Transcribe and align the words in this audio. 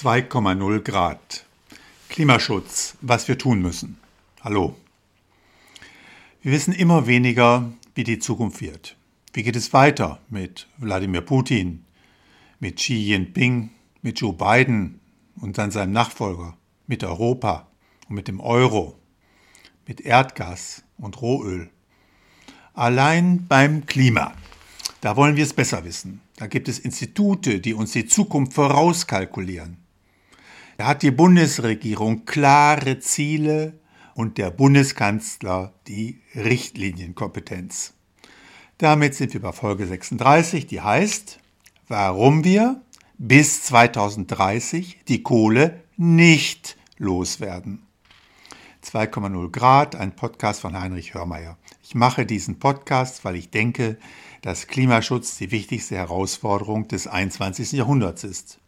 2,0 0.00 0.78
Grad. 0.82 1.44
Klimaschutz, 2.08 2.96
was 3.00 3.26
wir 3.26 3.36
tun 3.36 3.60
müssen. 3.60 3.98
Hallo. 4.42 4.76
Wir 6.40 6.52
wissen 6.52 6.72
immer 6.72 7.08
weniger, 7.08 7.72
wie 7.96 8.04
die 8.04 8.20
Zukunft 8.20 8.60
wird. 8.60 8.96
Wie 9.32 9.42
geht 9.42 9.56
es 9.56 9.72
weiter 9.72 10.20
mit 10.30 10.68
Wladimir 10.76 11.22
Putin, 11.22 11.84
mit 12.60 12.76
Xi 12.76 12.94
Jinping, 12.94 13.70
mit 14.00 14.20
Joe 14.20 14.32
Biden 14.32 15.00
und 15.40 15.58
dann 15.58 15.72
seinem 15.72 15.94
Nachfolger, 15.94 16.56
mit 16.86 17.02
Europa 17.02 17.66
und 18.08 18.14
mit 18.14 18.28
dem 18.28 18.38
Euro, 18.38 18.96
mit 19.84 20.00
Erdgas 20.00 20.84
und 20.96 21.20
Rohöl. 21.20 21.70
Allein 22.72 23.48
beim 23.48 23.84
Klima. 23.84 24.32
Da 25.00 25.16
wollen 25.16 25.34
wir 25.34 25.42
es 25.42 25.54
besser 25.54 25.84
wissen. 25.84 26.20
Da 26.36 26.46
gibt 26.46 26.68
es 26.68 26.78
Institute, 26.78 27.58
die 27.58 27.74
uns 27.74 27.90
die 27.90 28.06
Zukunft 28.06 28.52
vorauskalkulieren. 28.52 29.87
Da 30.78 30.86
hat 30.86 31.02
die 31.02 31.10
Bundesregierung 31.10 32.24
klare 32.24 33.00
Ziele 33.00 33.80
und 34.14 34.38
der 34.38 34.52
Bundeskanzler 34.52 35.72
die 35.88 36.20
Richtlinienkompetenz. 36.36 37.94
Damit 38.78 39.16
sind 39.16 39.32
wir 39.32 39.40
bei 39.40 39.50
Folge 39.50 39.88
36, 39.88 40.68
die 40.68 40.80
heißt, 40.80 41.40
warum 41.88 42.44
wir 42.44 42.80
bis 43.18 43.64
2030 43.64 45.00
die 45.08 45.24
Kohle 45.24 45.82
nicht 45.96 46.76
loswerden. 46.96 47.82
2,0 48.84 49.50
Grad, 49.50 49.96
ein 49.96 50.14
Podcast 50.14 50.60
von 50.60 50.80
Heinrich 50.80 51.12
Hörmeier. 51.12 51.58
Ich 51.82 51.96
mache 51.96 52.24
diesen 52.24 52.60
Podcast, 52.60 53.24
weil 53.24 53.34
ich 53.34 53.50
denke, 53.50 53.98
dass 54.42 54.68
Klimaschutz 54.68 55.38
die 55.38 55.50
wichtigste 55.50 55.96
Herausforderung 55.96 56.86
des 56.86 57.08
21. 57.08 57.72
Jahrhunderts 57.72 58.22
ist. 58.22 58.60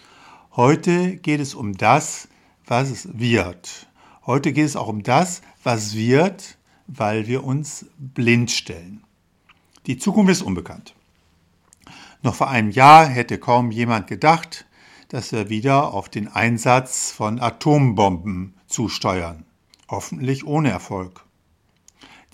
Heute 0.57 1.17
geht 1.17 1.39
es 1.39 1.55
um 1.55 1.75
das, 1.75 2.27
was 2.67 3.09
wird. 3.17 3.87
Heute 4.27 4.53
geht 4.53 4.65
es 4.67 4.75
auch 4.75 4.89
um 4.89 5.05
das, 5.05 5.43
was 5.63 5.95
wird, 5.95 6.59
weil 6.89 7.29
wir 7.29 7.45
uns 7.45 7.87
blind 7.99 8.51
stellen. 8.51 9.05
Die 9.87 9.97
Zukunft 9.97 10.33
ist 10.33 10.43
unbekannt. 10.43 10.97
Noch 12.23 12.35
vor 12.35 12.51
einem 12.51 12.71
Jahr 12.71 13.07
hätte 13.07 13.39
kaum 13.39 13.71
jemand 13.71 14.09
gedacht, 14.09 14.67
dass 15.09 15.31
wir 15.31 15.51
wieder 15.51 15.95
auf 15.95 16.09
den 16.09 16.27
Einsatz 16.27 17.13
von 17.13 17.41
Atombomben 17.41 18.55
zusteuern. 18.67 19.45
Hoffentlich 19.89 20.45
ohne 20.45 20.71
Erfolg. 20.71 21.25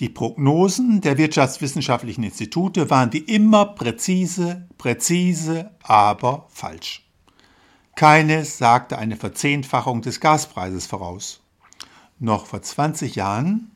Die 0.00 0.09
Prognosen 0.09 1.03
der 1.03 1.19
wirtschaftswissenschaftlichen 1.19 2.25
Institute 2.25 2.89
waren 2.89 3.12
wie 3.12 3.19
immer 3.19 3.67
präzise, 3.67 4.67
präzise, 4.78 5.70
aber 5.83 6.47
falsch. 6.48 7.06
Keines 7.97 8.58
sagte 8.58 8.98
eine 8.98 9.16
Verzehnfachung 9.16 10.02
des 10.02 10.20
Gaspreises 10.20 10.86
voraus. 10.86 11.41
Noch 12.19 12.44
vor 12.44 12.61
20 12.61 13.16
Jahren 13.16 13.70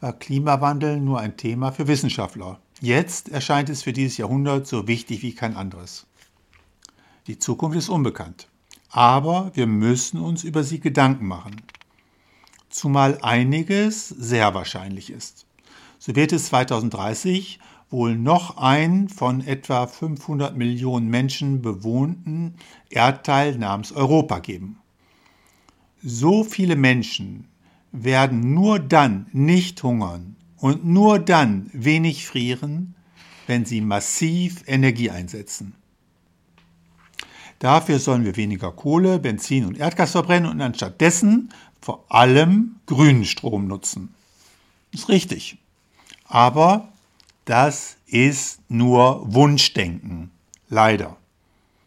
war 0.00 0.14
Klimawandel 0.14 0.98
nur 0.98 1.20
ein 1.20 1.36
Thema 1.36 1.70
für 1.70 1.86
Wissenschaftler. 1.86 2.60
Jetzt 2.80 3.28
erscheint 3.28 3.68
es 3.68 3.82
für 3.82 3.92
dieses 3.92 4.16
Jahrhundert 4.16 4.66
so 4.66 4.88
wichtig 4.88 5.22
wie 5.22 5.34
kein 5.34 5.54
anderes. 5.54 6.06
Die 7.26 7.38
Zukunft 7.38 7.76
ist 7.76 7.90
unbekannt, 7.90 8.48
aber 8.88 9.50
wir 9.52 9.66
müssen 9.66 10.18
uns 10.18 10.44
über 10.44 10.64
sie 10.64 10.80
Gedanken 10.80 11.26
machen. 11.26 11.60
Zumal 12.70 13.18
einiges 13.20 14.08
sehr 14.08 14.54
wahrscheinlich 14.54 15.10
ist 15.10 15.44
so 15.98 16.14
wird 16.14 16.32
es 16.32 16.46
2030 16.46 17.58
wohl 17.90 18.16
noch 18.16 18.58
ein 18.58 19.08
von 19.08 19.40
etwa 19.40 19.86
500 19.86 20.56
Millionen 20.56 21.08
Menschen 21.08 21.62
bewohnten 21.62 22.54
Erdteil 22.90 23.56
namens 23.56 23.92
Europa 23.92 24.40
geben. 24.40 24.78
So 26.02 26.44
viele 26.44 26.76
Menschen 26.76 27.48
werden 27.92 28.54
nur 28.54 28.78
dann 28.78 29.26
nicht 29.32 29.82
hungern 29.82 30.36
und 30.58 30.84
nur 30.84 31.18
dann 31.18 31.70
wenig 31.72 32.26
frieren, 32.26 32.94
wenn 33.46 33.64
sie 33.64 33.80
massiv 33.80 34.62
Energie 34.66 35.10
einsetzen. 35.10 35.74
Dafür 37.58 37.98
sollen 37.98 38.24
wir 38.24 38.36
weniger 38.36 38.70
Kohle, 38.70 39.18
Benzin 39.18 39.64
und 39.64 39.78
Erdgas 39.78 40.12
verbrennen 40.12 40.50
und 40.50 40.60
anstattdessen 40.60 41.48
vor 41.80 42.04
allem 42.08 42.76
grünen 42.86 43.24
Strom 43.24 43.66
nutzen. 43.66 44.14
Ist 44.92 45.08
richtig. 45.08 45.58
Aber 46.24 46.92
das 47.48 47.96
ist 48.06 48.60
nur 48.68 49.22
Wunschdenken, 49.32 50.30
leider. 50.68 51.16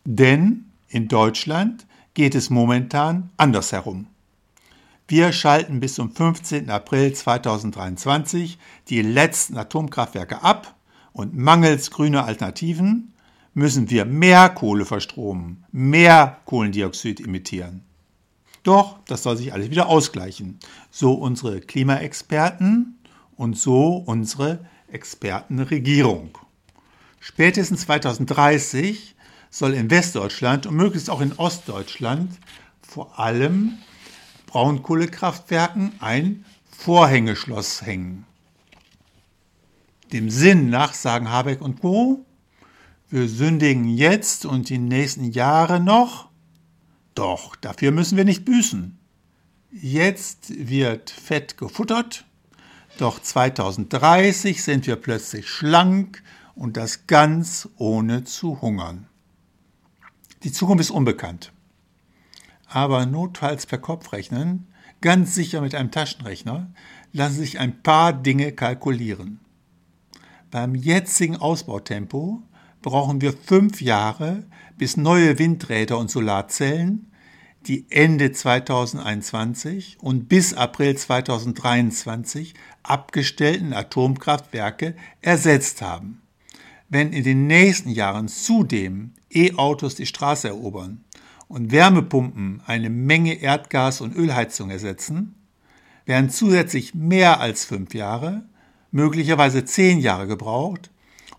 Denn 0.05 0.65
in 0.89 1.07
Deutschland 1.07 1.85
geht 2.15 2.33
es 2.33 2.49
momentan 2.49 3.29
andersherum. 3.37 4.07
Wir 5.07 5.31
schalten 5.31 5.79
bis 5.79 5.95
zum 5.95 6.15
15. 6.15 6.71
April 6.71 7.13
2023 7.13 8.57
die 8.89 9.03
letzten 9.03 9.55
Atomkraftwerke 9.55 10.41
ab 10.41 10.73
und 11.13 11.37
mangels 11.37 11.91
grüner 11.91 12.25
Alternativen 12.25 13.13
müssen 13.53 13.91
wir 13.91 14.05
mehr 14.05 14.49
Kohle 14.49 14.85
verstromen, 14.85 15.63
mehr 15.71 16.37
Kohlendioxid 16.45 17.19
emittieren. 17.19 17.83
Doch, 18.63 18.97
das 19.05 19.21
soll 19.21 19.37
sich 19.37 19.53
alles 19.53 19.69
wieder 19.69 19.89
ausgleichen. 19.89 20.57
So 20.89 21.13
unsere 21.13 21.61
Klimaexperten 21.61 22.97
und 23.35 23.57
so 23.57 23.97
unsere 23.97 24.65
Expertenregierung. 24.93 26.37
Spätestens 27.19 27.81
2030 27.81 29.15
soll 29.49 29.73
in 29.73 29.89
Westdeutschland 29.89 30.65
und 30.65 30.75
möglichst 30.75 31.09
auch 31.09 31.21
in 31.21 31.33
Ostdeutschland 31.33 32.31
vor 32.81 33.19
allem 33.19 33.77
Braunkohlekraftwerken 34.47 35.93
ein 35.99 36.45
Vorhängeschloss 36.71 37.83
hängen. 37.83 38.25
Dem 40.11 40.29
Sinn 40.29 40.69
nach 40.69 40.93
sagen 40.93 41.29
Habeck 41.29 41.61
und 41.61 41.79
Co. 41.79 42.25
Wir 43.09 43.27
sündigen 43.27 43.87
jetzt 43.87 44.45
und 44.45 44.69
die 44.69 44.77
nächsten 44.77 45.25
Jahre 45.31 45.79
noch. 45.79 46.29
Doch, 47.13 47.55
dafür 47.55 47.91
müssen 47.91 48.17
wir 48.17 48.25
nicht 48.25 48.45
büßen. 48.45 48.97
Jetzt 49.71 50.67
wird 50.67 51.09
Fett 51.09 51.57
gefuttert 51.57 52.25
doch 53.01 53.19
2030 53.19 54.63
sind 54.63 54.85
wir 54.85 54.95
plötzlich 54.95 55.49
schlank 55.49 56.21
und 56.53 56.77
das 56.77 57.07
ganz 57.07 57.67
ohne 57.77 58.23
zu 58.23 58.61
hungern. 58.61 59.07
Die 60.43 60.51
Zukunft 60.51 60.81
ist 60.81 60.91
unbekannt. 60.91 61.51
Aber 62.67 63.05
notfalls 63.05 63.65
per 63.65 63.79
Kopf 63.79 64.13
rechnen, 64.13 64.67
ganz 65.01 65.33
sicher 65.35 65.61
mit 65.61 65.73
einem 65.73 65.91
Taschenrechner, 65.91 66.71
lassen 67.11 67.37
sich 67.37 67.59
ein 67.59 67.81
paar 67.81 68.13
Dinge 68.13 68.51
kalkulieren. 68.51 69.39
Beim 70.51 70.75
jetzigen 70.75 71.37
Ausbautempo 71.37 72.43
brauchen 72.81 73.19
wir 73.21 73.33
fünf 73.33 73.81
Jahre, 73.81 74.43
bis 74.77 74.95
neue 74.95 75.39
Windräder 75.39 75.97
und 75.97 76.11
Solarzellen 76.11 77.10
die 77.67 77.85
Ende 77.89 78.31
2021 78.31 79.97
und 80.01 80.27
bis 80.27 80.53
April 80.53 80.97
2023 80.97 82.53
abgestellten 82.83 83.73
Atomkraftwerke 83.73 84.95
ersetzt 85.21 85.81
haben. 85.81 86.21
Wenn 86.89 87.13
in 87.13 87.23
den 87.23 87.47
nächsten 87.47 87.89
Jahren 87.89 88.27
zudem 88.27 89.13
E-Autos 89.29 89.95
die 89.95 90.05
Straße 90.05 90.49
erobern 90.49 91.03
und 91.47 91.71
Wärmepumpen 91.71 92.61
eine 92.65 92.89
Menge 92.89 93.35
Erdgas- 93.35 94.01
und 94.01 94.15
Ölheizung 94.15 94.69
ersetzen, 94.69 95.35
werden 96.05 96.29
zusätzlich 96.29 96.95
mehr 96.95 97.39
als 97.39 97.63
fünf 97.63 97.93
Jahre, 97.93 98.43
möglicherweise 98.91 99.63
zehn 99.63 99.99
Jahre 99.99 100.27
gebraucht, 100.27 100.89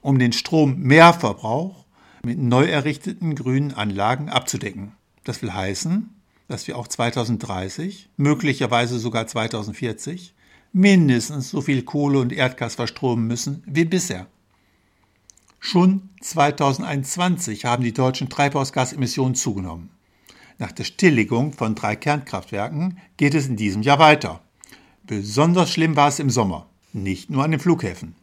um 0.01 0.19
den 0.19 0.33
Strommehrverbrauch 0.33 1.85
mit 2.25 2.39
neu 2.39 2.65
errichteten 2.65 3.35
grünen 3.35 3.75
Anlagen 3.75 4.29
abzudecken. 4.29 4.93
Das 5.25 5.43
will 5.43 5.53
heißen, 5.53 6.09
dass 6.49 6.67
wir 6.67 6.77
auch 6.77 6.89
2030, 6.89 8.09
möglicherweise 8.17 8.99
sogar 8.99 9.27
2040, 9.27 10.35
mindestens 10.73 11.51
so 11.51 11.61
viel 11.61 11.83
Kohle 11.83 12.19
und 12.19 12.33
Erdgas 12.33 12.75
verstromen 12.75 13.27
müssen 13.27 13.63
wie 13.67 13.85
bisher. 13.85 14.27
Schon 15.61 16.11
2021 16.21 17.65
haben 17.65 17.85
die 17.85 17.93
deutschen 17.93 18.29
Treibhausgasemissionen 18.29 19.35
zugenommen. 19.35 19.91
Nach 20.59 20.73
der 20.73 20.85
Stilllegung 20.85 21.53
von 21.53 21.75
drei 21.75 21.95
Kernkraftwerken 21.97 22.99
geht 23.17 23.35
es 23.35 23.47
in 23.47 23.57
diesem 23.57 23.83
Jahr 23.83 23.99
weiter. 23.99 24.41
Besonders 25.05 25.71
schlimm 25.71 25.97
war 25.97 26.09
es 26.09 26.19
im 26.19 26.31
Sommer, 26.31 26.67
nicht 26.93 27.31
nur 27.31 27.45
an 27.45 27.53
den 27.53 27.61
Flughäfen. 27.61 28.15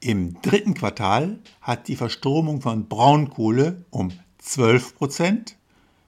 Im 0.00 0.40
dritten 0.40 0.74
Quartal 0.74 1.38
hat 1.60 1.88
die 1.88 1.96
Verstromung 1.96 2.62
von 2.62 2.88
Braunkohle 2.88 3.84
um 3.90 4.10
12 4.40 4.96
Prozent, 4.96 5.56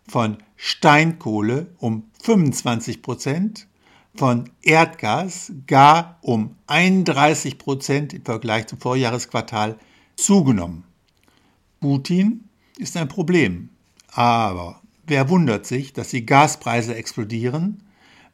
von 0.08 0.38
Steinkohle 0.56 1.68
um 1.78 2.10
25 2.22 3.02
Prozent, 3.02 3.68
von 4.14 4.50
Erdgas 4.62 5.52
gar 5.66 6.18
um 6.20 6.56
31 6.66 7.58
Prozent 7.58 8.12
im 8.12 8.24
Vergleich 8.24 8.66
zum 8.66 8.78
Vorjahresquartal 8.78 9.78
zugenommen. 10.16 10.84
Putin 11.80 12.48
ist 12.78 12.96
ein 12.96 13.08
Problem, 13.08 13.70
aber 14.08 14.82
Wer 15.04 15.28
wundert 15.28 15.66
sich, 15.66 15.92
dass 15.92 16.10
die 16.10 16.24
Gaspreise 16.26 16.94
explodieren, 16.94 17.82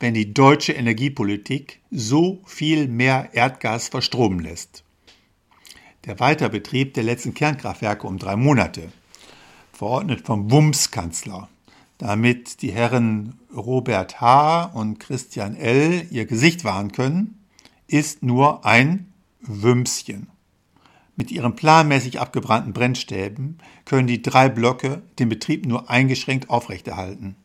wenn 0.01 0.15
die 0.15 0.35
deutsche 0.35 0.75
Energiepolitik 0.75 1.81
so 1.91 2.43
viel 2.47 2.89
mehr 2.89 3.31
Erdgas 3.33 3.89
verstromen 3.89 4.41
lässt? 4.41 4.85
Der 6.05 6.21
Weiterbetrieb 6.21 6.95
der 6.95 7.05
letzten 7.05 7.35
Kernkraftwerke 7.35 8.07
um 8.07 8.19
drei 8.19 8.37
Monate, 8.37 8.93
verordnet 9.79 10.27
vom 10.27 10.51
WUMS-Kanzler, 10.51 11.49
damit 11.99 12.63
die 12.63 12.73
Herren 12.73 13.39
Robert 13.55 14.21
H. 14.21 14.65
und 14.75 14.99
Christian 14.99 15.55
L. 15.55 16.05
ihr 16.11 16.27
Gesicht 16.27 16.65
wahren 16.65 16.91
können, 16.91 17.45
ist 17.87 18.25
nur 18.25 18.67
ein 18.67 19.13
Wümschen. 19.41 20.27
Mit 21.15 21.31
ihren 21.31 21.55
planmäßig 21.55 22.19
abgebrannten 22.19 22.73
Brennstäben 22.73 23.59
können 23.85 24.09
die 24.09 24.21
drei 24.21 24.49
Blöcke 24.49 25.01
den 25.21 25.29
Betrieb 25.29 25.65
nur 25.65 25.89
eingeschränkt 25.89 26.51
aufrechterhalten. 26.51 27.37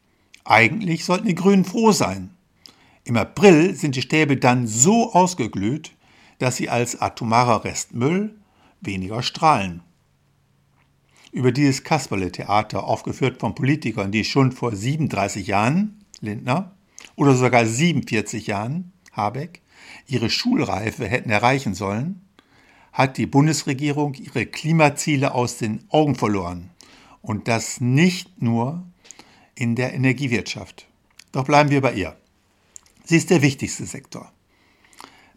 Eigentlich 0.44 1.06
sollten 1.06 1.28
die 1.28 1.36
Grünen 1.36 1.66
froh 1.66 1.92
sein. 1.92 2.32
Im 3.04 3.16
April 3.16 3.76
sind 3.76 3.96
die 3.96 4.02
Stäbe 4.02 4.38
dann 4.38 4.66
so 4.66 5.14
ausgeglüht, 5.14 5.92
dass 6.40 6.56
sie 6.56 6.68
als 6.68 7.00
atomarer 7.00 7.64
Restmüll 7.64 8.34
weniger 8.82 9.22
strahlen. 9.22 9.82
Über 11.34 11.52
dieses 11.52 11.84
Kasperle-Theater, 11.84 12.84
aufgeführt 12.84 13.40
von 13.40 13.56
Politikern, 13.56 14.12
die 14.12 14.24
schon 14.24 14.52
vor 14.52 14.76
37 14.76 15.48
Jahren, 15.48 16.06
Lindner, 16.22 16.76
oder 17.16 17.34
sogar 17.34 17.66
47 17.66 18.46
Jahren, 18.46 18.94
Habeck, 19.12 19.62
ihre 20.06 20.30
Schulreife 20.30 21.08
hätten 21.08 21.32
erreichen 21.32 21.74
sollen, 21.74 22.22
hat 22.92 23.18
die 23.18 23.26
Bundesregierung 23.26 24.14
ihre 24.14 24.46
Klimaziele 24.46 25.34
aus 25.34 25.58
den 25.58 25.84
Augen 25.90 26.14
verloren. 26.14 26.70
Und 27.24 27.48
das 27.48 27.82
nicht 27.82 28.40
nur 28.40 28.84
in 29.56 29.76
der 29.76 29.94
Energiewirtschaft. 29.94 30.88
Doch 31.32 31.46
bleiben 31.46 31.72
wir 31.72 31.82
bei 31.82 31.94
ihr. 31.94 32.16
Sie 33.06 33.18
ist 33.18 33.32
der 33.32 33.42
wichtigste 33.42 33.88
Sektor. 33.88 34.32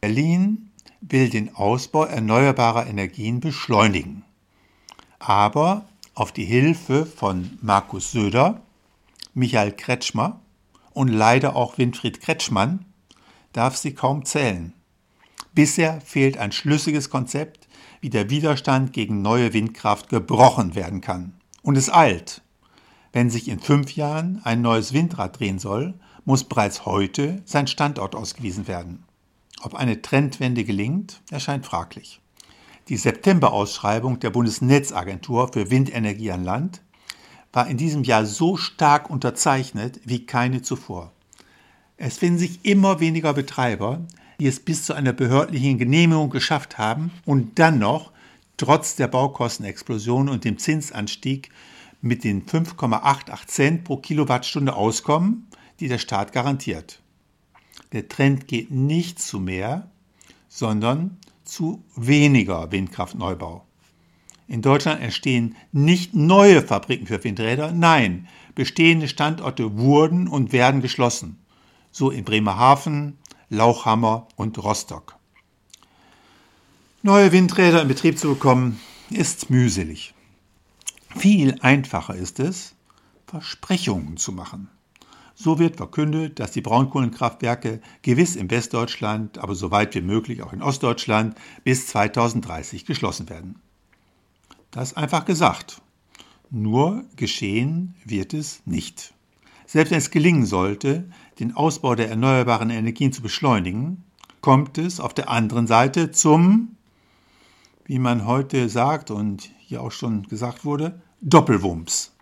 Berlin 0.02 0.70
will 1.00 1.30
den 1.30 1.54
Ausbau 1.54 2.04
erneuerbarer 2.04 2.86
Energien 2.86 3.40
beschleunigen. 3.40 4.24
Aber 5.26 5.86
auf 6.14 6.30
die 6.30 6.44
Hilfe 6.44 7.04
von 7.04 7.58
Markus 7.60 8.12
Söder, 8.12 8.62
Michael 9.34 9.72
Kretschmer 9.72 10.38
und 10.92 11.08
leider 11.08 11.56
auch 11.56 11.78
Winfried 11.78 12.20
Kretschmann 12.20 12.84
darf 13.52 13.76
sie 13.76 13.92
kaum 13.92 14.24
zählen. 14.24 14.72
Bisher 15.52 16.00
fehlt 16.00 16.38
ein 16.38 16.52
schlüssiges 16.52 17.10
Konzept, 17.10 17.66
wie 18.00 18.08
der 18.08 18.30
Widerstand 18.30 18.92
gegen 18.92 19.20
neue 19.20 19.52
Windkraft 19.52 20.10
gebrochen 20.10 20.76
werden 20.76 21.00
kann. 21.00 21.34
Und 21.60 21.76
es 21.76 21.92
eilt. 21.92 22.42
Wenn 23.12 23.28
sich 23.28 23.48
in 23.48 23.58
fünf 23.58 23.96
Jahren 23.96 24.40
ein 24.44 24.62
neues 24.62 24.92
Windrad 24.92 25.40
drehen 25.40 25.58
soll, 25.58 25.94
muss 26.24 26.44
bereits 26.44 26.86
heute 26.86 27.42
sein 27.46 27.66
Standort 27.66 28.14
ausgewiesen 28.14 28.68
werden. 28.68 29.02
Ob 29.60 29.74
eine 29.74 30.00
Trendwende 30.02 30.62
gelingt, 30.62 31.20
erscheint 31.32 31.66
fraglich. 31.66 32.20
Die 32.88 32.96
September-Ausschreibung 32.96 34.20
der 34.20 34.30
Bundesnetzagentur 34.30 35.52
für 35.52 35.70
Windenergie 35.70 36.30
an 36.30 36.44
Land 36.44 36.82
war 37.52 37.66
in 37.66 37.76
diesem 37.76 38.04
Jahr 38.04 38.24
so 38.24 38.56
stark 38.56 39.10
unterzeichnet 39.10 40.00
wie 40.04 40.24
keine 40.24 40.62
zuvor. 40.62 41.12
Es 41.96 42.18
finden 42.18 42.38
sich 42.38 42.64
immer 42.64 43.00
weniger 43.00 43.32
Betreiber, 43.32 44.06
die 44.38 44.46
es 44.46 44.60
bis 44.60 44.84
zu 44.84 44.94
einer 44.94 45.12
behördlichen 45.12 45.78
Genehmigung 45.78 46.30
geschafft 46.30 46.78
haben 46.78 47.10
und 47.24 47.58
dann 47.58 47.80
noch, 47.80 48.12
trotz 48.56 48.94
der 48.94 49.08
Baukostenexplosion 49.08 50.28
und 50.28 50.44
dem 50.44 50.58
Zinsanstieg, 50.58 51.50
mit 52.02 52.22
den 52.22 52.46
5,88 52.46 53.46
Cent 53.48 53.84
pro 53.84 53.96
Kilowattstunde 53.96 54.76
auskommen, 54.76 55.48
die 55.80 55.88
der 55.88 55.98
Staat 55.98 56.32
garantiert. 56.32 57.00
Der 57.92 58.08
Trend 58.08 58.46
geht 58.46 58.70
nicht 58.70 59.18
zu 59.20 59.40
mehr, 59.40 59.90
sondern 60.48 61.16
zu 61.46 61.82
weniger 61.94 62.70
Windkraftneubau. 62.72 63.64
In 64.48 64.62
Deutschland 64.62 65.00
entstehen 65.00 65.56
nicht 65.72 66.14
neue 66.14 66.62
Fabriken 66.62 67.06
für 67.06 67.22
Windräder, 67.24 67.72
nein, 67.72 68.28
bestehende 68.54 69.08
Standorte 69.08 69.78
wurden 69.78 70.28
und 70.28 70.52
werden 70.52 70.82
geschlossen. 70.82 71.38
So 71.90 72.10
in 72.10 72.24
Bremerhaven, 72.24 73.18
Lauchhammer 73.48 74.28
und 74.36 74.62
Rostock. 74.62 75.16
Neue 77.02 77.32
Windräder 77.32 77.82
in 77.82 77.88
Betrieb 77.88 78.18
zu 78.18 78.28
bekommen, 78.28 78.80
ist 79.10 79.50
mühselig. 79.50 80.14
Viel 81.16 81.56
einfacher 81.60 82.14
ist 82.14 82.40
es, 82.40 82.74
Versprechungen 83.26 84.16
zu 84.16 84.32
machen. 84.32 84.68
So 85.38 85.58
wird 85.58 85.76
verkündet, 85.76 86.40
dass 86.40 86.52
die 86.52 86.62
Braunkohlenkraftwerke 86.62 87.82
gewiss 88.00 88.36
in 88.36 88.50
Westdeutschland, 88.50 89.36
aber 89.36 89.54
so 89.54 89.70
weit 89.70 89.94
wie 89.94 90.00
möglich 90.00 90.42
auch 90.42 90.54
in 90.54 90.62
Ostdeutschland 90.62 91.36
bis 91.62 91.88
2030 91.88 92.86
geschlossen 92.86 93.28
werden. 93.28 93.56
Das 94.70 94.96
einfach 94.96 95.26
gesagt. 95.26 95.82
Nur 96.48 97.04
geschehen 97.16 97.94
wird 98.02 98.32
es 98.32 98.62
nicht. 98.64 99.12
Selbst 99.66 99.90
wenn 99.90 99.98
es 99.98 100.10
gelingen 100.10 100.46
sollte, 100.46 101.10
den 101.38 101.54
Ausbau 101.54 101.94
der 101.94 102.08
erneuerbaren 102.08 102.70
Energien 102.70 103.12
zu 103.12 103.20
beschleunigen, 103.20 104.04
kommt 104.40 104.78
es 104.78 105.00
auf 105.00 105.12
der 105.12 105.28
anderen 105.28 105.66
Seite 105.66 106.12
zum, 106.12 106.76
wie 107.84 107.98
man 107.98 108.24
heute 108.24 108.70
sagt 108.70 109.10
und 109.10 109.50
hier 109.58 109.82
auch 109.82 109.92
schon 109.92 110.22
gesagt 110.22 110.64
wurde, 110.64 111.02
Doppelwumms, 111.20 112.14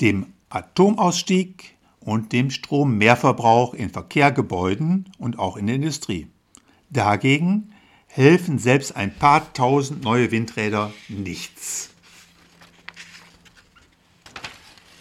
dem 0.00 0.32
Atomausstieg 0.48 1.76
und 2.04 2.32
dem 2.32 2.50
Strommehrverbrauch 2.50 3.74
in 3.74 3.90
Verkehr, 3.90 4.30
Gebäuden 4.32 5.10
und 5.18 5.38
auch 5.38 5.56
in 5.56 5.66
der 5.66 5.76
Industrie. 5.76 6.28
Dagegen 6.90 7.72
helfen 8.06 8.58
selbst 8.58 8.94
ein 8.94 9.14
paar 9.14 9.52
tausend 9.52 10.04
neue 10.04 10.30
Windräder 10.30 10.92
nichts. 11.08 11.90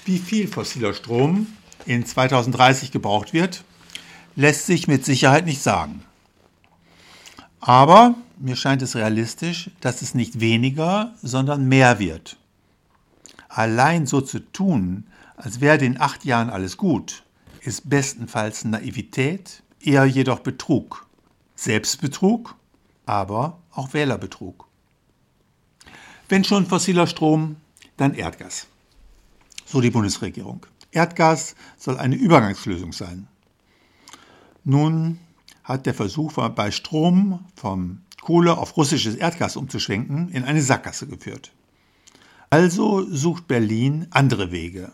Wie 0.05 0.17
viel 0.17 0.47
fossiler 0.47 0.93
Strom 0.93 1.47
in 1.85 2.05
2030 2.05 2.91
gebraucht 2.91 3.33
wird, 3.33 3.63
lässt 4.35 4.65
sich 4.65 4.87
mit 4.87 5.05
Sicherheit 5.05 5.45
nicht 5.45 5.61
sagen. 5.61 6.03
Aber 7.59 8.15
mir 8.37 8.55
scheint 8.55 8.81
es 8.81 8.95
realistisch, 8.95 9.69
dass 9.79 10.01
es 10.01 10.15
nicht 10.15 10.39
weniger, 10.39 11.13
sondern 11.21 11.67
mehr 11.67 11.99
wird. 11.99 12.37
Allein 13.55 14.05
so 14.05 14.21
zu 14.21 14.39
tun, 14.39 15.05
als 15.35 15.61
wäre 15.61 15.83
in 15.85 15.99
acht 15.99 16.25
Jahren 16.25 16.49
alles 16.49 16.77
gut, 16.77 17.23
ist 17.61 17.89
bestenfalls 17.89 18.65
Naivität, 18.65 19.61
eher 19.79 20.05
jedoch 20.05 20.39
Betrug. 20.39 21.05
Selbstbetrug, 21.55 22.55
aber 23.05 23.59
auch 23.71 23.93
Wählerbetrug. 23.93 24.67
Wenn 26.29 26.43
schon 26.43 26.65
fossiler 26.65 27.05
Strom, 27.05 27.57
dann 27.97 28.15
Erdgas 28.15 28.67
so 29.73 29.81
die 29.81 29.89
Bundesregierung. 29.89 30.65
Erdgas 30.91 31.55
soll 31.77 31.97
eine 31.97 32.15
Übergangslösung 32.15 32.93
sein. 32.93 33.27
Nun 34.63 35.19
hat 35.63 35.85
der 35.85 35.95
Versuch 35.95 36.33
bei 36.33 36.69
Strom 36.71 37.45
vom 37.55 38.01
Kohle 38.21 38.57
auf 38.57 38.77
russisches 38.77 39.15
Erdgas 39.15 39.55
umzuschwenken 39.55 40.29
in 40.29 40.43
eine 40.43 40.61
Sackgasse 40.61 41.07
geführt. 41.07 41.51
Also 42.53 43.03
sucht 43.09 43.47
Berlin 43.47 44.05
andere 44.11 44.51
Wege, 44.51 44.91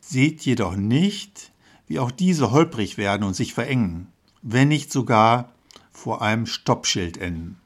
sieht 0.00 0.40
jedoch 0.40 0.74
nicht, 0.74 1.52
wie 1.86 2.00
auch 2.00 2.10
diese 2.10 2.50
holprig 2.50 2.98
werden 2.98 3.22
und 3.22 3.34
sich 3.34 3.54
verengen, 3.54 4.08
wenn 4.42 4.66
nicht 4.66 4.90
sogar 4.90 5.52
vor 5.92 6.20
einem 6.20 6.46
Stoppschild 6.46 7.16
enden. 7.16 7.60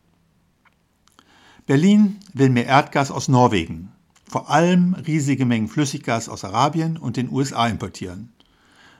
Berlin 1.64 2.20
will 2.34 2.50
mehr 2.50 2.66
Erdgas 2.66 3.10
aus 3.10 3.28
Norwegen, 3.28 3.92
vor 4.28 4.50
allem 4.50 4.92
riesige 4.92 5.46
Mengen 5.46 5.68
Flüssiggas 5.68 6.28
aus 6.28 6.44
Arabien 6.44 6.98
und 6.98 7.16
den 7.16 7.32
USA 7.32 7.66
importieren. 7.66 8.30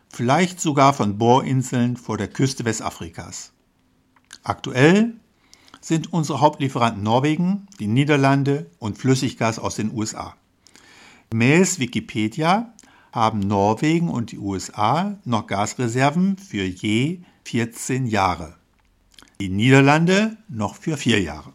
Vielleicht 0.09 0.59
sogar 0.59 0.95
von 0.95 1.19
Bohrinseln 1.19 1.99
vor 1.99 2.17
der 2.17 2.29
Küste 2.29 2.65
Westafrikas. 2.65 3.53
Aktuell 4.43 5.17
sind 5.85 6.15
unsere 6.15 6.41
Hauptlieferanten 6.41 7.03
Norwegen, 7.03 7.67
die 7.79 7.89
Niederlande 7.89 8.71
und 8.79 8.97
Flüssiggas 8.97 9.59
aus 9.59 9.75
den 9.75 9.93
USA. 9.93 10.35
Gemäß 11.29 11.79
Wikipedia 11.79 12.73
haben 13.13 13.41
Norwegen 13.41 14.09
und 14.09 14.33
die 14.33 14.39
USA 14.39 15.19
noch 15.27 15.47
Gasreserven 15.47 16.39
für 16.39 16.65
je 16.65 17.21
14 17.45 18.07
Jahre. 18.07 18.55
Die 19.41 19.51
Niederlande 19.51 20.39
noch 20.49 20.77
für 20.77 20.97
vier 20.97 21.21
Jahre. 21.21 21.53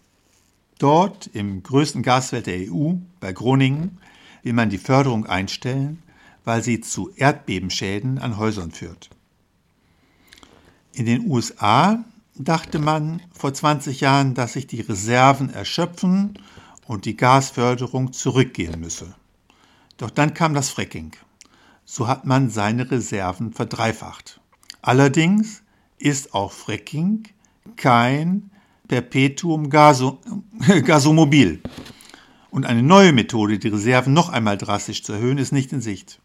Dort, 0.77 1.25
im 1.33 1.63
größten 1.63 2.03
Gasfeld 2.03 2.45
der 2.45 2.71
EU, 2.71 2.93
bei 3.19 3.33
Groningen, 3.33 3.97
will 4.43 4.53
man 4.53 4.69
die 4.69 4.77
Förderung 4.77 5.25
einstellen, 5.25 6.03
weil 6.45 6.63
sie 6.63 6.81
zu 6.81 7.09
Erdbebenschäden 7.15 8.19
an 8.19 8.37
Häusern 8.37 8.69
führt. 8.71 9.09
In 10.93 11.07
den 11.07 11.27
USA 11.27 12.05
dachte 12.39 12.79
man 12.79 13.21
vor 13.33 13.53
20 13.53 13.99
Jahren, 13.99 14.33
dass 14.33 14.53
sich 14.53 14.65
die 14.65 14.81
Reserven 14.81 15.49
erschöpfen 15.49 16.39
und 16.87 17.05
die 17.05 17.17
Gasförderung 17.17 18.13
zurückgehen 18.13 18.79
müsse. 18.79 19.13
Doch 19.97 20.09
dann 20.09 20.33
kam 20.33 20.53
das 20.53 20.69
Fracking. 20.69 21.11
so 21.85 22.07
hat 22.07 22.25
man 22.25 22.49
seine 22.49 22.89
Reserven 22.89 23.51
verdreifacht. 23.51 24.39
Allerdings 24.81 25.63
ist 25.97 26.33
auch 26.33 26.51
Fracking 26.51 27.27
kein 27.75 28.51
Perpetuum 28.87 29.69
gasomobil. 29.69 31.61
Und 32.51 32.65
eine 32.65 32.83
neue 32.83 33.11
Methode, 33.11 33.59
die 33.59 33.67
Reserven 33.67 34.13
noch 34.13 34.29
einmal 34.29 34.57
drastisch 34.57 35.03
zu 35.03 35.13
erhöhen, 35.13 35.37
ist 35.37 35.51
nicht 35.51 35.73
in 35.73 35.81
Sicht. 35.81 36.19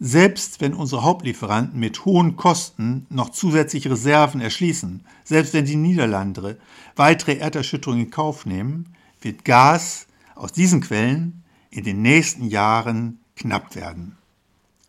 Selbst 0.00 0.60
wenn 0.60 0.74
unsere 0.74 1.02
Hauptlieferanten 1.02 1.80
mit 1.80 2.04
hohen 2.04 2.36
Kosten 2.36 3.06
noch 3.10 3.30
zusätzliche 3.30 3.90
Reserven 3.90 4.40
erschließen, 4.40 5.04
selbst 5.24 5.54
wenn 5.54 5.64
die 5.64 5.76
Niederlande 5.76 6.58
weitere 6.94 7.38
Erderschütterungen 7.38 8.04
in 8.04 8.10
Kauf 8.10 8.46
nehmen, 8.46 8.94
wird 9.20 9.44
Gas 9.44 10.06
aus 10.36 10.52
diesen 10.52 10.80
Quellen 10.80 11.42
in 11.70 11.82
den 11.82 12.00
nächsten 12.00 12.46
Jahren 12.46 13.18
knapp 13.34 13.74
werden. 13.74 14.16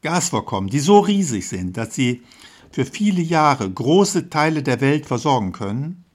Gasvorkommen, 0.04 0.70
die 0.70 0.80
so 0.80 1.00
riesig 1.00 1.48
sind, 1.48 1.76
dass 1.76 1.96
sie 1.96 2.22
für 2.72 2.86
viele 2.86 3.22
Jahre 3.22 3.70
große 3.70 4.30
Teile 4.30 4.62
der 4.62 4.80
Welt 4.80 5.08
versorgen 5.08 5.54
können, 5.54 6.06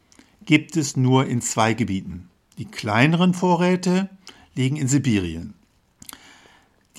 gibt 0.47 0.77
es 0.77 0.97
nur 0.97 1.27
in 1.27 1.43
zwei 1.43 1.75
Gebieten. 1.75 2.29
Die 2.59 2.65
kleineren 2.67 3.35
Vorräte 3.35 4.09
liegen 4.55 4.77
in 4.77 4.87
Sibirien. 4.87 5.55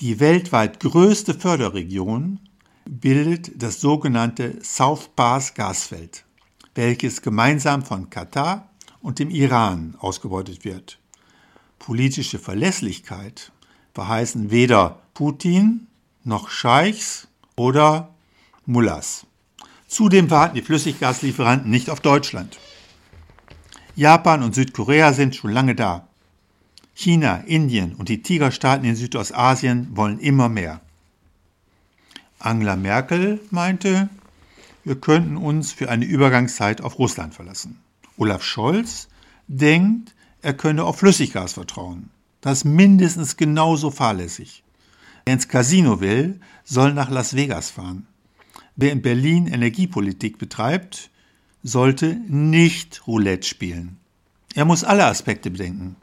Die 0.00 0.20
weltweit 0.20 0.80
größte 0.80 1.32
Förderregion 1.32 2.40
bildet 2.84 3.62
das 3.62 3.80
sogenannte 3.80 4.62
South 4.62 5.08
Pass 5.16 5.54
Gasfeld, 5.54 6.26
welches 6.74 7.22
gemeinsam 7.22 7.82
von 7.82 8.10
Katar 8.10 8.68
und 9.00 9.18
dem 9.18 9.30
Iran 9.30 9.96
ausgebeutet 9.98 10.66
wird. 10.66 10.98
Politische 11.78 12.38
Verlässlichkeit 12.38 13.52
verheißen 13.94 14.50
weder 14.50 15.00
Putin 15.14 15.86
noch 16.24 16.50
Scheichs 16.50 17.28
oder 17.56 18.14
Mullahs. 18.66 19.24
Zudem 19.88 20.30
warten 20.30 20.56
die 20.56 20.62
Flüssiggaslieferanten 20.62 21.70
nicht 21.70 21.88
auf 21.88 22.00
Deutschland. 22.00 22.58
Japan 23.94 24.42
und 24.42 24.54
Südkorea 24.54 25.14
sind 25.14 25.34
schon 25.34 25.52
lange 25.52 25.74
da. 25.74 26.06
China, 26.98 27.42
Indien 27.46 27.94
und 27.94 28.08
die 28.08 28.22
Tigerstaaten 28.22 28.86
in 28.86 28.96
Südostasien 28.96 29.94
wollen 29.94 30.18
immer 30.18 30.48
mehr. 30.48 30.80
Angela 32.38 32.74
Merkel 32.74 33.38
meinte, 33.50 34.08
wir 34.82 34.98
könnten 34.98 35.36
uns 35.36 35.72
für 35.72 35.90
eine 35.90 36.06
Übergangszeit 36.06 36.80
auf 36.80 36.98
Russland 36.98 37.34
verlassen. 37.34 37.78
Olaf 38.16 38.42
Scholz 38.42 39.08
denkt, 39.46 40.14
er 40.40 40.54
könne 40.54 40.84
auf 40.84 41.00
Flüssiggas 41.00 41.52
vertrauen. 41.52 42.08
Das 42.40 42.58
ist 42.58 42.64
mindestens 42.64 43.36
genauso 43.36 43.90
fahrlässig. 43.90 44.64
Wer 45.26 45.34
ins 45.34 45.48
Casino 45.48 46.00
will, 46.00 46.40
soll 46.64 46.94
nach 46.94 47.10
Las 47.10 47.36
Vegas 47.36 47.68
fahren. 47.68 48.06
Wer 48.74 48.92
in 48.92 49.02
Berlin 49.02 49.48
Energiepolitik 49.48 50.38
betreibt, 50.38 51.10
sollte 51.62 52.14
nicht 52.26 53.06
Roulette 53.06 53.46
spielen. 53.46 53.98
Er 54.54 54.64
muss 54.64 54.82
alle 54.82 55.04
Aspekte 55.04 55.50
bedenken. 55.50 55.96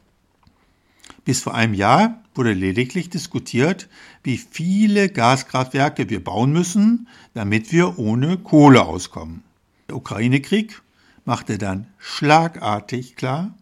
Bis 1.26 1.42
vor 1.42 1.54
einem 1.54 1.74
Jahr 1.74 2.22
wurde 2.36 2.54
lediglich 2.54 3.10
diskutiert, 3.10 3.88
wie 4.24 4.38
viele 4.38 5.10
Gaskraftwerke 5.10 6.10
wir 6.10 6.24
bauen 6.24 6.52
müssen, 6.52 7.08
damit 7.34 7.72
wir 7.72 7.98
ohne 7.98 8.38
Kohle 8.38 8.84
auskommen. 8.84 9.44
Der 9.88 9.96
Ukraine-Krieg 9.96 10.82
machte 11.26 11.58
dann 11.58 11.88
schlagartig 11.98 13.16
klar, 13.16 13.54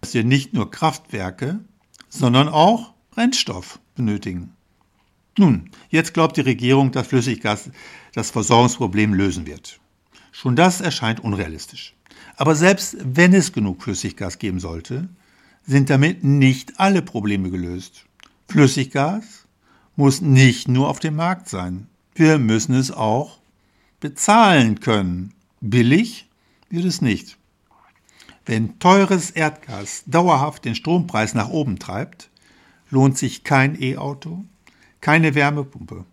dass 0.00 0.14
wir 0.14 0.24
nicht 0.24 0.54
nur 0.54 0.70
Kraftwerke, 0.70 1.60
sondern 2.08 2.48
auch 2.48 2.94
Brennstoff 3.10 3.78
benötigen. 3.94 4.52
Nun, 5.38 5.70
jetzt 5.90 6.14
glaubt 6.14 6.36
die 6.36 6.42
Regierung, 6.42 6.92
dass 6.92 7.08
Flüssiggas 7.08 7.70
das 8.14 8.30
Versorgungsproblem 8.30 9.14
lösen 9.14 9.46
wird. 9.46 9.80
Schon 10.30 10.56
das 10.56 10.80
erscheint 10.80 11.20
unrealistisch. 11.20 11.94
Aber 12.36 12.54
selbst 12.54 12.96
wenn 13.02 13.34
es 13.34 13.52
genug 13.52 13.82
Flüssiggas 13.82 14.38
geben 14.38 14.60
sollte, 14.60 15.08
sind 15.66 15.90
damit 15.90 16.24
nicht 16.24 16.78
alle 16.80 17.02
Probleme 17.02 17.50
gelöst. 17.50 18.06
Flüssiggas 18.48 19.46
muss 19.96 20.20
nicht 20.20 20.68
nur 20.68 20.88
auf 20.88 20.98
dem 20.98 21.16
Markt 21.16 21.48
sein. 21.48 21.86
Wir 22.14 22.38
müssen 22.38 22.74
es 22.74 22.90
auch 22.90 23.38
bezahlen 24.00 24.80
können. 24.80 25.32
Billig 25.60 26.28
wird 26.68 26.84
es 26.84 27.00
nicht. 27.00 27.38
Wenn 28.44 28.78
teures 28.80 29.30
Erdgas 29.30 30.02
dauerhaft 30.06 30.64
den 30.64 30.74
Strompreis 30.74 31.34
nach 31.34 31.48
oben 31.48 31.78
treibt, 31.78 32.30
lohnt 32.90 33.16
sich 33.16 33.44
kein 33.44 33.80
E-Auto, 33.80 34.44
keine 35.00 35.34
Wärmepumpe. 35.34 36.04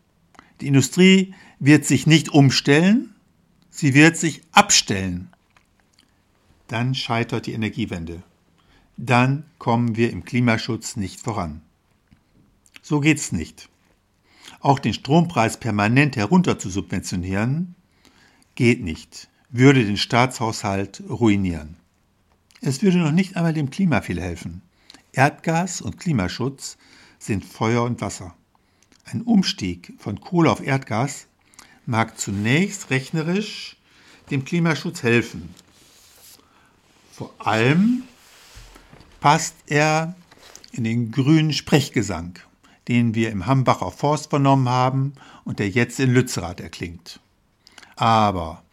Die 0.62 0.68
Industrie 0.68 1.34
wird 1.60 1.86
sich 1.86 2.06
nicht 2.06 2.30
umstellen, 2.30 3.16
sie 3.70 3.94
wird 3.94 4.18
sich 4.18 4.42
abstellen. 4.52 5.30
Dann 6.68 6.94
scheitert 6.94 7.48
die 7.48 7.54
Energiewende. 7.54 8.22
Dann 9.02 9.46
kommen 9.60 9.96
wir 9.96 10.12
im 10.12 10.26
Klimaschutz 10.26 10.98
nicht 10.98 11.22
voran. 11.22 11.62
So 12.82 13.00
geht's 13.00 13.32
nicht. 13.32 13.70
Auch 14.60 14.78
den 14.78 14.94
Strompreis 14.94 15.58
permanent 15.58 16.18
herunter 16.18 16.60
zu 16.60 16.70
subventionieren, 16.70 17.76
geht 18.56 18.84
nicht, 18.84 19.30
würde 19.52 19.86
den 19.86 19.96
Staatshaushalt 19.96 21.02
ruinieren. 21.08 21.78
Es 22.60 22.82
würde 22.82 22.98
noch 22.98 23.14
nicht 23.14 23.38
einmal 23.38 23.54
dem 23.54 23.70
Klima 23.70 24.02
viel 24.02 24.20
helfen. 24.20 24.62
Erdgas 25.14 25.80
und 25.80 25.98
Klimaschutz 25.98 26.78
sind 27.20 27.46
Feuer 27.46 27.84
und 27.84 28.02
Wasser. 28.02 28.36
Ein 29.06 29.22
Umstieg 29.22 29.94
von 29.98 30.20
Kohle 30.20 30.52
auf 30.52 30.62
Erdgas 30.62 31.28
mag 31.86 32.20
zunächst 32.20 32.90
rechnerisch 32.90 33.78
dem 34.30 34.44
Klimaschutz 34.44 35.04
helfen. 35.04 35.56
Vor 37.14 37.34
allem 37.40 38.04
passt 39.20 39.56
er 39.68 40.16
in 40.72 40.84
den 40.84 41.12
grünen 41.12 41.54
Sprechgesang, 41.54 42.40
den 42.88 43.16
wir 43.16 43.32
im 43.32 43.46
Hambacher 43.46 43.92
Forst 43.92 44.30
vernommen 44.30 44.70
haben 44.70 45.14
und 45.44 45.60
der 45.60 45.70
jetzt 45.70 46.00
in 46.00 46.14
Lützerath 46.14 46.60
erklingt. 46.60 47.20
Aber 47.96 48.64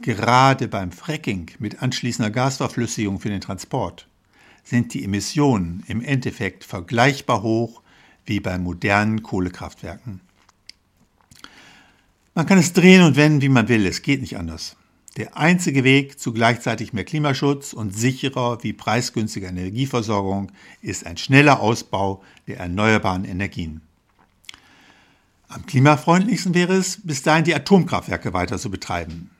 gerade 0.00 0.68
beim 0.68 0.92
Fracking 0.92 1.50
mit 1.58 1.82
anschließender 1.82 2.30
Gasverflüssigung 2.30 3.20
für 3.20 3.28
den 3.28 3.40
Transport 3.40 4.08
sind 4.64 4.94
die 4.94 5.04
Emissionen 5.04 5.82
im 5.86 6.02
Endeffekt 6.02 6.64
vergleichbar 6.64 7.42
hoch 7.42 7.82
wie 8.24 8.40
bei 8.40 8.58
modernen 8.58 9.22
Kohlekraftwerken. 9.22 10.20
Man 12.34 12.46
kann 12.46 12.58
es 12.58 12.72
drehen 12.72 13.02
und 13.02 13.16
wenden, 13.16 13.42
wie 13.42 13.48
man 13.48 13.68
will, 13.68 13.86
es 13.86 14.02
geht 14.02 14.20
nicht 14.20 14.38
anders. 14.38 14.76
Der 15.18 15.36
einzige 15.36 15.84
Weg 15.84 16.18
zu 16.18 16.32
gleichzeitig 16.32 16.94
mehr 16.94 17.04
Klimaschutz 17.04 17.74
und 17.74 17.94
sicherer 17.94 18.62
wie 18.62 18.72
preisgünstiger 18.72 19.48
Energieversorgung 19.48 20.50
ist 20.80 21.04
ein 21.04 21.18
schneller 21.18 21.60
Ausbau 21.60 22.22
der 22.46 22.60
erneuerbaren 22.60 23.26
Energien. 23.26 23.82
Am 25.48 25.66
klimafreundlichsten 25.66 26.54
wäre 26.54 26.72
es, 26.72 26.98
bis 27.02 27.22
dahin 27.22 27.44
die 27.44 27.54
Atomkraftwerke 27.54 28.32
weiter 28.32 28.58
zu 28.58 28.70
betreiben. 28.70 29.30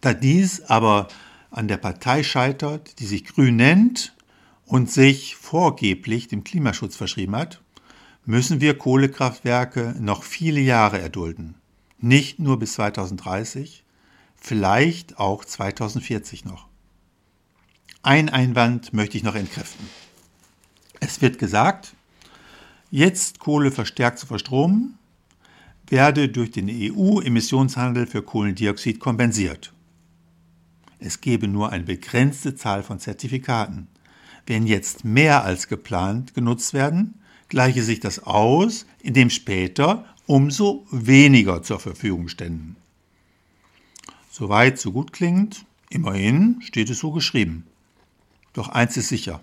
Da 0.00 0.12
dies 0.14 0.62
aber 0.62 1.06
an 1.52 1.68
der 1.68 1.76
Partei 1.76 2.24
scheitert, 2.24 2.98
die 2.98 3.06
sich 3.06 3.24
grün 3.24 3.54
nennt 3.54 4.16
und 4.64 4.90
sich 4.90 5.36
vorgeblich 5.36 6.26
dem 6.26 6.42
Klimaschutz 6.42 6.96
verschrieben 6.96 7.36
hat, 7.36 7.60
müssen 8.24 8.60
wir 8.60 8.76
Kohlekraftwerke 8.76 9.94
noch 10.00 10.24
viele 10.24 10.60
Jahre 10.60 10.98
erdulden. 10.98 11.54
Nicht 12.00 12.40
nur 12.40 12.58
bis 12.58 12.72
2030, 12.72 13.84
vielleicht 14.40 15.18
auch 15.18 15.44
2040 15.44 16.44
noch. 16.44 16.66
Ein 18.02 18.28
Einwand 18.28 18.92
möchte 18.92 19.16
ich 19.16 19.24
noch 19.24 19.34
entkräften. 19.34 19.86
Es 21.00 21.20
wird 21.20 21.38
gesagt, 21.38 21.94
jetzt 22.90 23.38
Kohle 23.38 23.70
verstärkt 23.70 24.18
zu 24.18 24.26
verstromen, 24.26 24.98
werde 25.88 26.28
durch 26.28 26.50
den 26.50 26.68
EU-Emissionshandel 26.70 28.06
für 28.06 28.22
Kohlendioxid 28.22 29.00
kompensiert. 29.00 29.72
Es 30.98 31.20
gebe 31.20 31.48
nur 31.48 31.70
eine 31.70 31.84
begrenzte 31.84 32.54
Zahl 32.54 32.82
von 32.82 32.98
Zertifikaten. 32.98 33.88
Wenn 34.46 34.66
jetzt 34.66 35.04
mehr 35.04 35.44
als 35.44 35.68
geplant 35.68 36.34
genutzt 36.34 36.72
werden, 36.72 37.20
gleiche 37.48 37.82
sich 37.82 38.00
das 38.00 38.20
aus, 38.24 38.86
indem 39.00 39.30
später 39.30 40.04
umso 40.26 40.86
weniger 40.90 41.62
zur 41.62 41.80
Verfügung 41.80 42.28
ständen. 42.28 42.76
Soweit, 44.38 44.78
so 44.78 44.92
gut 44.92 45.14
klingt, 45.14 45.64
immerhin 45.88 46.60
steht 46.60 46.90
es 46.90 46.98
so 46.98 47.10
geschrieben. 47.10 47.64
Doch 48.52 48.68
eins 48.68 48.94
ist 48.98 49.08
sicher, 49.08 49.42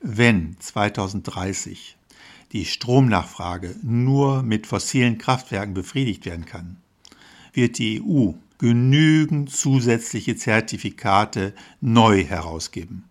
wenn 0.00 0.56
2030 0.60 1.96
die 2.52 2.64
Stromnachfrage 2.64 3.74
nur 3.82 4.44
mit 4.44 4.68
fossilen 4.68 5.18
Kraftwerken 5.18 5.74
befriedigt 5.74 6.26
werden 6.26 6.44
kann, 6.44 6.76
wird 7.54 7.78
die 7.78 8.00
EU 8.00 8.34
genügend 8.58 9.50
zusätzliche 9.50 10.36
Zertifikate 10.36 11.52
neu 11.80 12.22
herausgeben. 12.22 13.02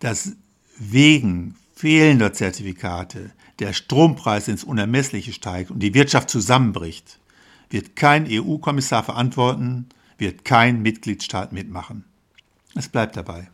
Das 0.00 0.32
wegen 0.76 1.54
fehlender 1.72 2.32
Zertifikate 2.32 3.30
der 3.60 3.72
Strompreis 3.72 4.48
ins 4.48 4.64
Unermessliche 4.64 5.32
steigt 5.32 5.70
und 5.70 5.78
die 5.78 5.94
Wirtschaft 5.94 6.30
zusammenbricht, 6.30 7.20
wird 7.70 7.96
kein 7.96 8.26
EU-Kommissar 8.28 9.02
verantworten, 9.02 9.88
wird 10.18 10.44
kein 10.44 10.82
Mitgliedstaat 10.82 11.52
mitmachen. 11.52 12.04
Es 12.74 12.88
bleibt 12.88 13.16
dabei. 13.16 13.50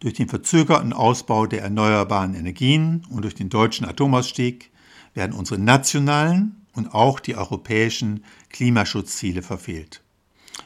Durch 0.00 0.14
den 0.14 0.28
verzögerten 0.28 0.92
Ausbau 0.92 1.46
der 1.46 1.62
erneuerbaren 1.62 2.34
Energien 2.34 3.04
und 3.10 3.22
durch 3.22 3.34
den 3.34 3.50
deutschen 3.50 3.86
Atomausstieg 3.86 4.70
werden 5.12 5.36
unsere 5.36 5.60
nationalen 5.60 6.64
und 6.74 6.94
auch 6.94 7.20
die 7.20 7.36
europäischen 7.36 8.24
Klimaschutzziele 8.48 9.42
verfehlt. 9.42 10.02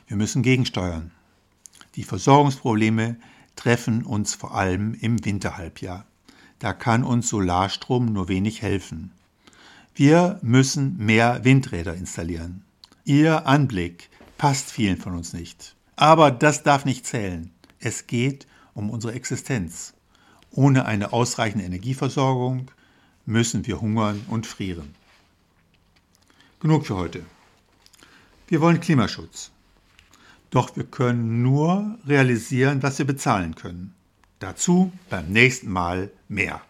Wir 0.07 0.16
müssen 0.16 0.43
gegensteuern. 0.43 1.11
Die 1.97 2.04
Versorgungsprobleme 2.04 3.16
treffen 3.57 4.04
uns 4.04 4.35
vor 4.35 4.54
allem 4.54 4.95
im 4.95 5.25
Winterhalbjahr. 5.25 6.04
Da 6.59 6.73
kann 6.73 7.04
uns 7.04 7.28
Solarstrom 7.28 8.07
nur 8.07 8.28
wenig 8.28 8.62
helfen. 8.62 9.12
Wir 9.97 10.41
müssen 10.43 10.97
mehr 10.97 11.45
Windräder 11.45 11.95
installieren. 11.95 12.65
Ihr 13.05 13.47
Anblick 13.47 14.11
passt 14.39 14.73
vielen 14.73 14.97
von 14.97 15.15
uns 15.15 15.33
nicht. 15.33 15.77
Aber 15.95 16.33
das 16.33 16.65
darf 16.65 16.85
nicht 16.85 17.07
zählen. 17.07 17.53
Es 17.79 18.09
geht 18.09 18.49
um 18.75 18.91
unsere 18.91 19.13
Existenz. 19.13 19.95
Ohne 20.51 20.87
eine 20.87 21.13
ausreichende 21.13 21.65
Energieversorgung 21.65 22.73
müssen 23.25 23.67
wir 23.69 23.81
hungern 23.81 24.25
und 24.29 24.49
frieren. 24.49 24.97
Genug 26.59 26.87
für 26.87 26.97
heute. 26.97 27.23
Wir 28.49 28.61
wollen 28.61 28.81
Klimaschutz. 28.81 29.53
Doch 30.51 30.77
wir 30.77 30.85
können 30.85 31.43
nur 31.43 31.99
realisieren, 32.07 32.83
was 32.83 32.99
wir 32.99 33.07
bezahlen 33.07 33.55
können. 33.55 33.95
Dazu 34.41 34.93
beim 35.09 35.29
nächsten 35.29 35.71
Mal 35.71 36.11
mehr. 36.29 36.61